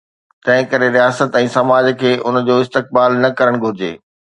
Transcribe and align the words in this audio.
تنهنڪري 0.47 0.87
رياست 0.95 1.37
۽ 1.43 1.45
سماج 1.57 1.85
کي 2.03 2.11
ان 2.31 2.43
جو 2.51 2.59
استقبال 2.67 3.11
نه 3.23 3.29
ڪرڻ 3.41 3.63
گهرجي. 3.67 3.93